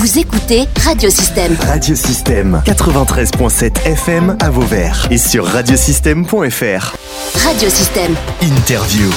[0.00, 1.54] Vous écoutez Radiosystème.
[1.60, 6.96] Radiosystème 93.7 FM à Vauvert et sur radiosystème.fr.
[7.44, 8.14] Radiosystème.
[8.40, 9.10] Interview.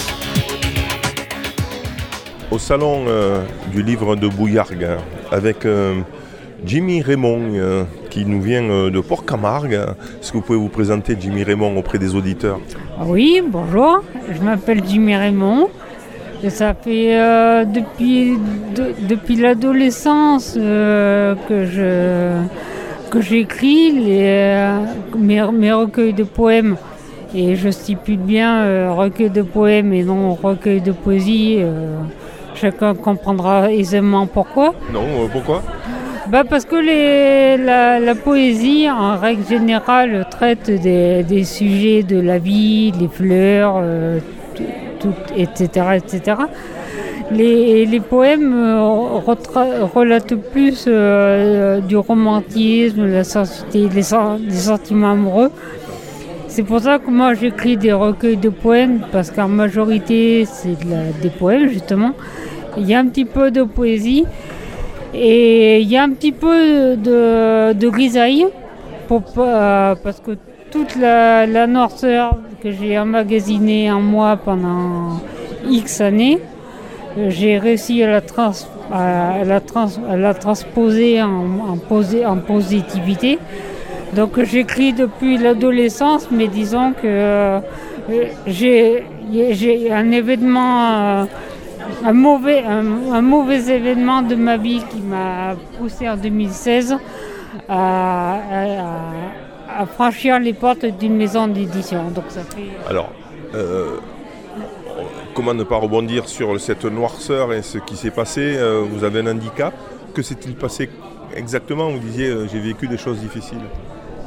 [2.52, 4.98] Au salon euh, du livre de Bouillargues
[5.32, 6.02] avec euh,
[6.66, 9.74] Jimmy Raymond euh, qui nous vient euh, de Port-Camargue.
[9.74, 12.60] Est-ce que vous pouvez vous présenter Jimmy Raymond auprès des auditeurs?
[13.06, 15.70] Oui, bonjour, je m'appelle Jimmy Raymond.
[16.44, 18.34] Et ça fait euh, depuis,
[18.76, 22.32] de- depuis l'adolescence euh, que je
[23.10, 24.78] que j'écris euh,
[25.18, 26.76] mes, mes recueils de poèmes.
[27.36, 31.60] Et je stipule bien recueil de poèmes et non recueil de poésie.
[32.56, 34.74] chacun comprendra aisément pourquoi.
[34.94, 35.64] Non, pourquoi?
[36.30, 42.20] Bah parce que les, la, la poésie, en règle générale, traite des, des sujets de
[42.20, 44.20] la vie, les fleurs, euh,
[45.36, 46.38] etc., etc.
[47.32, 49.20] Les, les poèmes euh,
[49.96, 55.52] relatent plus euh, du romantisme, la sensibilité, les, sen- les sentiments amoureux.
[56.48, 60.78] C'est pour ça que moi j'écris des recueils de poèmes, parce qu'en majorité c'est
[61.22, 62.12] des poèmes justement.
[62.78, 64.26] Il y a un petit peu de poésie.
[65.16, 68.48] Et il y a un petit peu de, de grisaille
[69.08, 70.32] pour euh, parce que
[70.72, 75.20] toute la, la noirceur que j'ai emmagasinée en moi pendant
[75.70, 76.40] X années,
[77.28, 78.52] j'ai réussi à la, trans,
[78.92, 81.78] à la, trans- à la transposer en, en,
[82.26, 83.38] en positivité.
[84.16, 87.60] Donc j'écris depuis l'adolescence, mais disons que euh,
[88.48, 89.04] j'ai
[89.92, 91.26] un événement euh,
[92.06, 96.96] un mauvais, un, mauvais événement de ma vie qui m'a poussé en 2016
[97.68, 98.40] à, à-
[98.80, 99.43] à
[99.86, 102.10] franchir les portes d'une maison d'édition.
[102.10, 102.70] Donc ça fait.
[102.90, 103.12] Alors,
[103.56, 103.98] euh,
[105.34, 109.20] comment ne pas rebondir sur cette noirceur et ce qui s'est passé Euh, Vous avez
[109.22, 109.74] un handicap
[110.14, 110.90] Que s'est-il passé
[111.36, 111.90] exactement?
[111.90, 113.60] Vous disiez, euh, j'ai vécu des choses difficiles.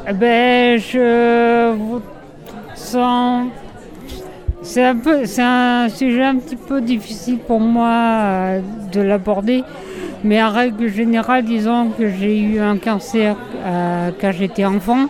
[0.08, 1.75] Eh ben, je
[2.75, 3.48] sens.
[4.62, 8.60] C'est un peu, un sujet un petit peu difficile pour moi euh,
[8.92, 9.62] de l'aborder,
[10.25, 15.09] mais en règle générale, disons que j'ai eu un cancer euh, quand j'étais enfant, à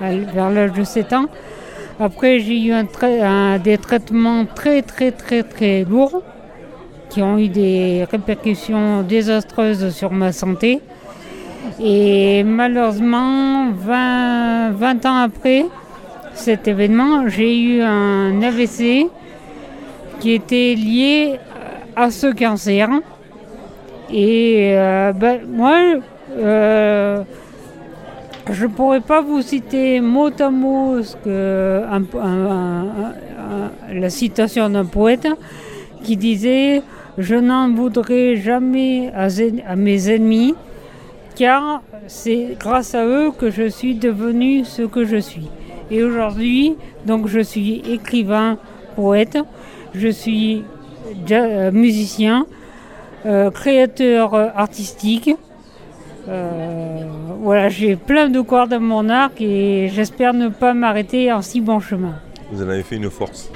[0.00, 1.26] vers l'âge de 7 ans.
[1.98, 2.72] Après, j'ai eu
[3.62, 6.22] des traitements très très très très lourds
[7.10, 10.80] qui ont eu des répercussions désastreuses sur ma santé.
[11.82, 15.66] Et malheureusement, 20, 20 ans après
[16.34, 19.08] cet événement, j'ai eu un AVC
[20.20, 21.38] qui était lié
[21.96, 22.88] à ce cancer.
[24.12, 25.76] Et euh, ben, moi,
[26.38, 27.22] euh,
[28.50, 34.10] je ne pourrais pas vous citer mot à mot ce que, un- un- un- la
[34.10, 35.28] citation d'un poète
[36.02, 36.82] qui disait
[37.18, 40.54] Je n'en voudrais jamais à, mes ennemis,
[41.34, 45.48] car c'est grâce à eux que je suis devenu ce que je suis.
[45.90, 48.58] Et aujourd'hui, donc je suis écrivain,
[48.96, 49.38] poète,
[49.94, 50.62] je suis
[51.30, 52.46] euh, musicien,
[53.26, 55.30] euh, créateur artistique.
[56.30, 57.02] Euh,
[57.42, 61.60] voilà, j'ai plein de cordes à mon arc et j'espère ne pas m'arrêter en si
[61.60, 62.14] bon chemin.
[62.52, 63.50] Vous en avez fait une force.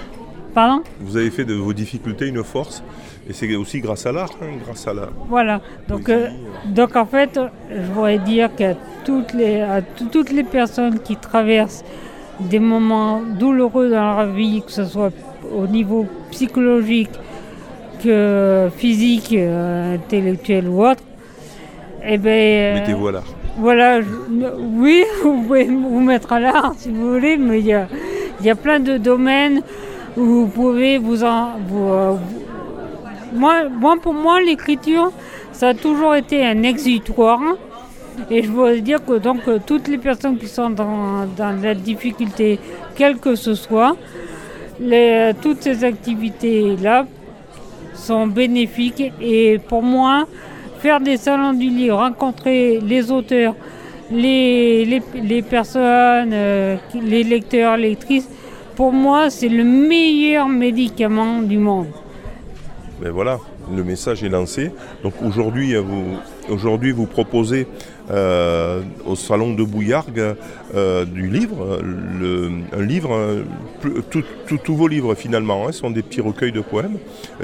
[0.55, 0.83] Pardon?
[1.01, 2.83] Vous avez fait de vos difficultés une force.
[3.29, 5.61] Et c'est aussi grâce à l'art, hein, grâce à la Voilà.
[5.89, 6.21] Donc, poésie.
[6.25, 6.29] euh,
[6.75, 7.41] donc en fait,
[7.71, 8.75] je voudrais dire qu'à
[9.05, 11.85] toutes les, à tout- toutes les personnes qui traversent
[12.39, 15.11] des moments douloureux dans leur vie, que ce soit
[15.57, 17.11] au niveau psychologique,
[18.03, 21.03] que physique, euh, intellectuel ou autre,
[22.07, 23.25] eh ben, euh, Mettez-vous à l'art.
[23.59, 24.07] voilà, je-
[24.77, 27.87] oui, vous pouvez vous mettre à l'art si vous voulez, mais il y a,
[28.43, 29.63] y a plein de domaines
[30.17, 31.51] où vous pouvez vous en.
[31.69, 35.11] vous, euh, vous- moi, moi, pour moi, l'écriture,
[35.53, 37.41] ça a toujours été un exutoire.
[38.31, 41.75] Et je veux dire que donc euh, toutes les personnes qui sont dans, dans la
[41.75, 42.61] difficulté,
[42.95, 43.97] quelle que ce soit,
[44.79, 47.07] les- toutes ces activités-là
[47.95, 49.13] sont bénéfiques.
[49.21, 50.27] Et pour moi,
[50.85, 53.55] faire des salons du livre, rencontrer les auteurs,
[54.11, 58.29] les, les, les personnes, euh, les lecteurs, lectrices,
[58.77, 61.87] pour moi, c'est le meilleur médicament du monde.
[63.01, 63.39] Ben voilà,
[63.75, 64.73] le message est lancé.
[65.03, 66.19] Donc aujourd'hui, euh, vous,
[66.95, 67.67] vous proposez
[68.11, 70.35] euh, au salon de Bouillargues
[71.07, 71.81] du livre,
[72.79, 73.43] un livre,
[74.13, 76.99] tous vos livres finalement hein, sont des petits recueils de poèmes.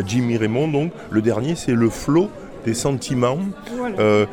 [0.07, 2.29] Jimmy Raymond, donc, le dernier, c'est le flot
[2.65, 3.39] des sentiments.
[3.77, 3.97] Voilà.
[3.99, 4.27] Euh,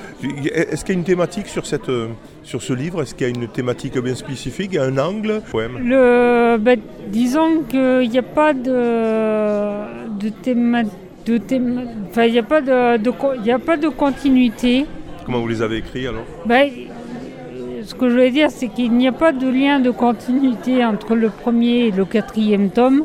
[0.54, 2.08] Est-ce qu'il y a une thématique sur, cette, euh,
[2.44, 3.02] sur ce livre?
[3.02, 4.70] Est-ce qu'il y a une thématique bien spécifique?
[4.74, 5.42] Il y a un angle?
[5.84, 10.84] Le, ben, disons qu'il n'y a pas de, de théma-
[11.26, 11.40] de
[12.26, 13.12] il n'y a pas de, de
[13.46, 14.86] y a pas de continuité
[15.26, 16.24] Comment vous les avez écrits alors?
[16.46, 16.70] Ben,
[17.84, 21.16] ce que je veux dire, c'est qu'il n'y a pas de lien de continuité entre
[21.16, 23.04] le premier et le quatrième tome,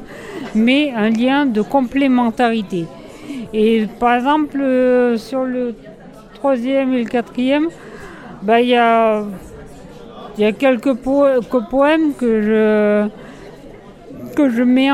[0.55, 2.85] mais un lien de complémentarité.
[3.55, 5.75] Et par exemple, euh, sur le
[6.35, 7.69] troisième et le quatrième,
[8.43, 9.23] ben, il y, a,
[10.39, 13.09] y a quelques po- que poèmes que je
[14.35, 14.89] que je mets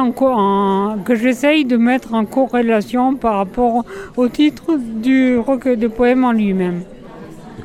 [1.05, 3.84] que j'essaye de mettre en corrélation par rapport
[4.16, 6.82] au titre du recueil de poèmes en lui-même.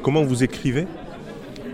[0.04, 0.86] Comment vous écrivez?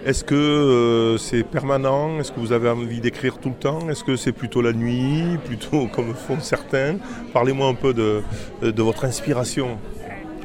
[0.06, 2.20] Est-ce que euh, c'est permanent?
[2.20, 3.90] Est-ce que vous avez envie d'écrire tout le temps?
[3.90, 5.38] Est-ce que c'est plutôt la nuit?
[5.46, 6.96] Plutôt comme font certains?
[7.34, 8.24] Parlez-moi un peu de,
[8.62, 9.78] votre inspiration,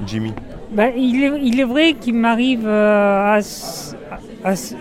[0.06, 0.32] Jimmy.
[0.72, 3.40] Ben, il, est, vrai qu'il m'arrive euh,
[4.44, 4.74] à, je,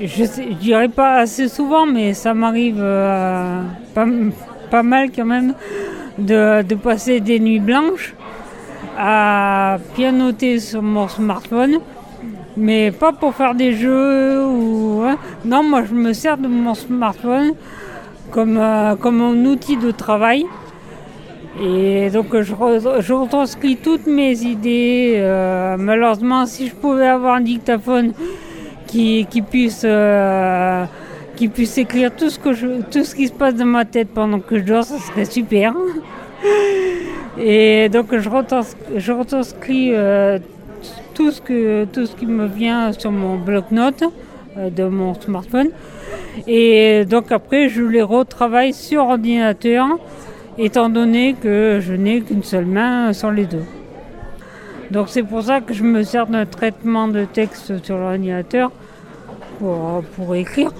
[0.00, 3.62] je dirais pas assez souvent, mais ça m'arrive euh,
[3.94, 5.54] pas, mal quand même
[6.18, 8.14] de passer des nuits blanches
[8.98, 11.78] à pianoter sur mon smartphone,
[12.58, 15.16] mais pas pour faire des jeux ou hein.
[15.44, 17.52] non, moi je me sers de mon smartphone
[18.30, 20.44] comme, euh, comme un outil de travail.
[21.60, 22.54] Et donc je,
[23.00, 25.14] je retranscris toutes mes idées.
[25.16, 28.12] euh, malheureusement, si je pouvais avoir un dictaphone
[28.86, 30.84] qui, qui puisse, euh,
[31.36, 34.40] qui puisse écrire tout ce, que tout ce qui se passe dans ma tête pendant
[34.40, 35.74] que je dors, ça serait super.
[37.40, 39.92] Et donc je retranscris, je retranscris,
[41.18, 44.04] tout, ce que, tout ce qui me vient sur mon bloc-notes
[44.56, 45.70] euh, de mon smartphone.
[46.46, 49.98] Et donc après, je les retravaille sur ordinateur
[50.58, 53.64] étant donné que je n'ai qu'une seule main sur les deux.
[54.92, 58.70] Donc c'est pour ça que je me sers d'un traitement de texte sur l'ordinateur
[59.58, 60.70] pour, pour écrire.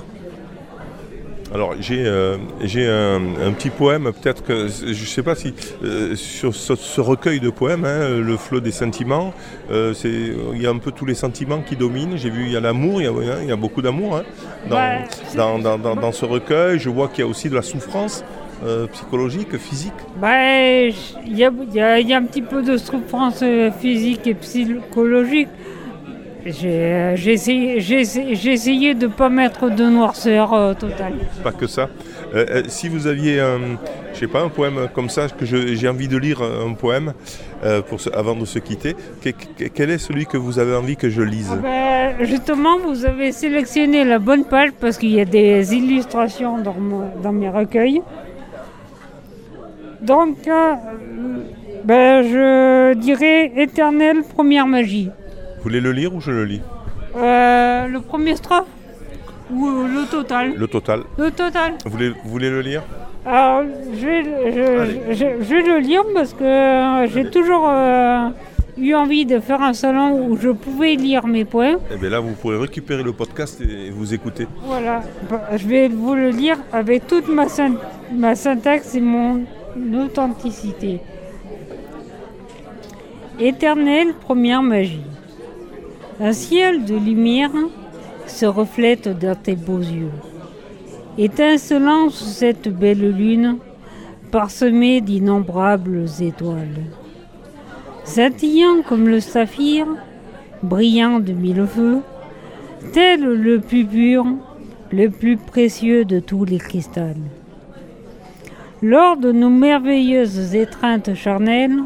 [1.54, 6.14] Alors j'ai euh, un, un petit poème, peut-être que je ne sais pas si euh,
[6.14, 9.32] sur ce, ce recueil de poèmes, hein, le flot des sentiments,
[9.70, 12.16] euh, il y a un peu tous les sentiments qui dominent.
[12.18, 14.16] J'ai vu il y a l'amour, il y a, hein, il y a beaucoup d'amour
[14.16, 14.22] hein,
[14.68, 15.04] dans, Ouais,
[15.36, 16.78] dans, dans- dans- ce recueil.
[16.78, 18.24] Je vois qu'il y a aussi de la souffrance
[18.92, 19.92] psychologique, physique.
[21.26, 21.50] Il y, a,
[22.00, 23.42] y y un petit peu de souffrance
[23.80, 25.48] physique et psychologique.
[26.46, 31.14] J'ai j'ai essayé, de ne pas mettre de noirceur euh, totale.
[31.42, 31.88] Pas que ça.
[32.34, 33.58] Euh, euh, si vous aviez un,
[34.14, 37.12] je sais pas, un poème comme ça, que j'ai envie de lire un poème
[37.64, 40.96] euh, pour avant de se quitter, que- que- quel est celui que vous avez envie
[40.96, 41.50] que je lise?
[41.52, 41.56] Ah
[42.16, 46.76] ben, justement, vous avez sélectionné la bonne page parce qu'il y a des illustrations dans,
[47.22, 48.00] dans mes recueils.
[50.00, 50.74] Donc, euh,
[51.84, 55.10] ben, je dirais éternelle première magie.
[55.58, 56.62] Vous voulez le lire ou je le lis
[57.16, 58.66] Euh, le premier strophe
[59.50, 60.54] ou le total?
[60.56, 61.02] Le total.
[61.18, 61.72] Le total.
[61.84, 62.82] Vous voulez, vous voulez le lire?
[63.26, 63.62] Alors,
[63.98, 64.22] je vais,
[64.52, 68.28] je, je- je vais le lire parce que euh, j'ai toujours euh,
[68.78, 71.78] eu envie de faire un salon où je pouvais lire mes poèmes.
[71.92, 74.46] Eh bien là, vous pourrez récupérer le podcast et vous écouter.
[74.64, 77.78] Voilà, Bah, je vais vous le lire avec toute ma, syn-
[78.14, 79.40] ma syntaxe et mon
[80.04, 81.00] authenticité.
[83.40, 85.02] Éternelle première magie.
[86.20, 87.52] Un ciel de lumière
[88.26, 90.10] se reflète dans tes beaux yeux.
[91.16, 93.58] Étincelant sous cette belle lune,
[94.32, 96.86] parsemée d'innombrables étoiles.
[98.02, 99.86] Scintillant comme le saphir,
[100.64, 102.00] brillant de mille feux,
[102.92, 104.26] tel le plus pur,
[104.90, 107.14] le plus précieux de tous les cristals.
[108.82, 111.78] Lors de nos merveilleuses étreintes charnelles,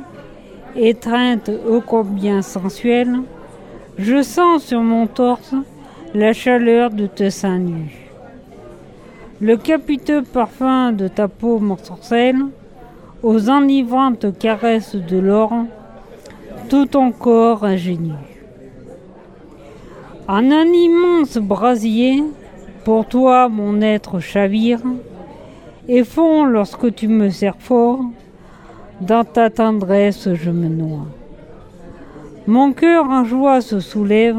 [0.75, 3.21] étreintes ô combien sensuelles,
[3.99, 5.55] je sens sur mon torse
[6.15, 8.09] la chaleur de tes seins nus.
[9.41, 12.43] Le capiteux parfum de ta peau m'ensorcelle,
[13.23, 15.53] aux enivrantes caresses de l'or,
[16.69, 18.13] tout ton corps ingénu.
[20.27, 22.23] En un immense brasier,
[22.85, 24.81] pour toi mon être chavire,
[25.89, 28.01] et fond lorsque tu me serres fort,
[29.01, 31.07] dans ta tendresse je me noie.
[32.49, 34.37] Mon cœur en joie se soulève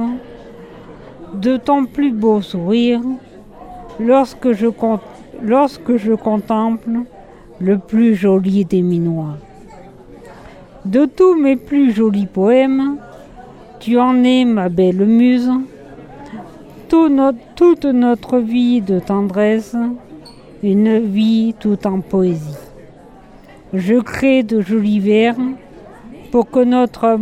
[1.33, 2.99] de ton plus beau sourire,
[3.97, 4.67] lorsque je,
[6.15, 6.89] contemple
[7.61, 9.37] le plus joli des minois.
[10.83, 12.97] De tous mes plus jolis poèmes,
[13.79, 15.51] tu en es ma belle muse,
[16.89, 19.77] toute notre vie de tendresse,
[20.61, 22.57] une vie tout en poésie.
[23.73, 25.37] Je crée de jolis vers
[26.31, 27.17] pour que notre,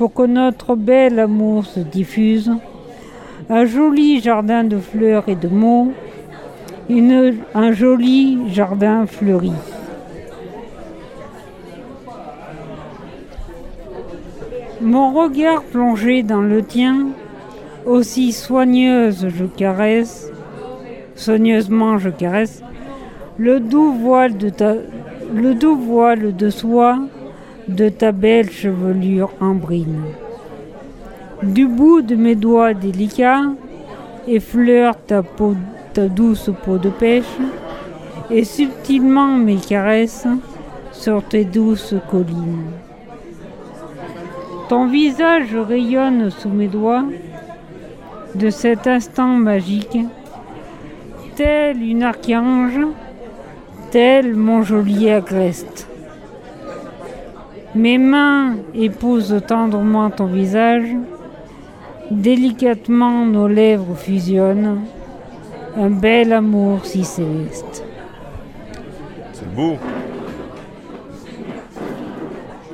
[0.00, 2.50] pour que notre bel amour se diffuse,
[3.50, 5.92] un joli jardin de fleurs et de mots,
[6.88, 9.52] un joli jardin fleuri.
[14.80, 17.08] Mon regard plongé dans le tien,
[17.84, 20.32] aussi soigneuse je caresse,
[21.14, 22.62] soigneusement je caresse,
[23.36, 24.76] le doux voile de ta,
[25.34, 27.00] le doux voile de soie
[27.76, 30.02] de ta belle chevelure en brine.
[31.42, 33.52] Du bout de mes doigts délicats,
[34.26, 35.22] effleure ta,
[35.94, 37.38] ta douce peau de pêche,
[38.30, 40.26] et subtilement mes caresses
[40.92, 42.70] sur tes douces collines.
[44.68, 47.04] Ton visage rayonne sous mes doigts
[48.34, 49.98] de cet instant magique,
[51.34, 52.80] tel une archange,
[53.90, 55.89] tel mon joli agreste.
[57.74, 60.88] Mes mains épousent tendrement ton visage,
[62.10, 64.80] délicatement nos lèvres fusionnent,
[65.76, 67.84] un bel amour si céleste.
[69.32, 69.76] C'est beau.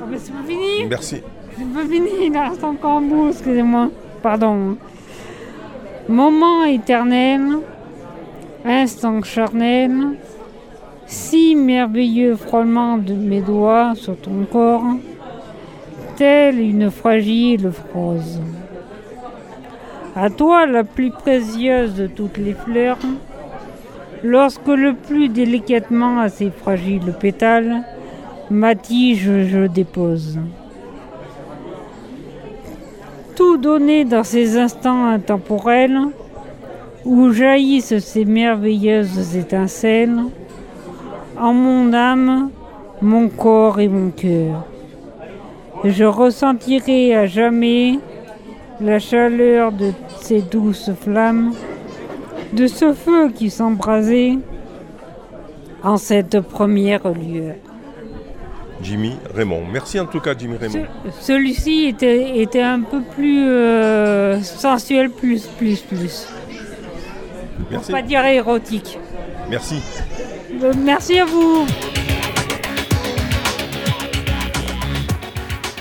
[0.01, 1.21] Ah c'est pas fini Merci.
[1.55, 3.89] C'est pas fini, il reste encore un bout, excusez-moi.
[4.23, 4.77] Pardon.
[6.09, 7.59] Moment éternel,
[8.65, 9.91] instant charnel,
[11.07, 14.83] si merveilleux frôlement de mes doigts sur ton corps,
[16.17, 18.41] telle une fragile rose.
[20.15, 22.97] À toi la plus précieuse de toutes les fleurs,
[24.23, 27.83] lorsque le plus délicatement à ces fragiles pétales,
[28.49, 30.39] ma tige je dépose.
[33.35, 35.99] Tout donné dans ces instants intemporels,
[37.05, 40.19] où jaillissent ces merveilleuses étincelles,
[41.39, 42.49] en mon âme,
[43.01, 44.65] mon corps et mon cœur.
[45.83, 47.99] Je ressentirai à jamais
[48.81, 49.91] la chaleur de
[50.21, 51.53] ces douces flammes,
[52.53, 54.37] de ce feu qui s'embrasait
[55.83, 57.55] en cette première lueur.
[58.81, 59.63] Jimmy Raymond.
[59.71, 60.85] Merci en tout cas, Jimmy Raymond.
[61.05, 66.27] Ce- Celui-ci était, était un peu plus euh, sensuel, plus, plus, plus.
[67.71, 67.91] Merci.
[67.91, 68.99] Pas dire érotique.
[69.49, 69.81] Merci.
[70.63, 71.65] Euh, Merci à vous.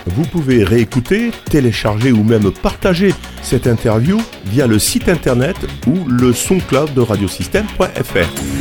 [0.06, 5.56] Vous pouvez réécouter, télécharger ou même partager cette interview via le site internet
[5.86, 8.55] ou le soncloud de radiosystème.fr.